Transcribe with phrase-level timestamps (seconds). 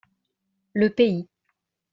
[0.73, 1.27] Le pays.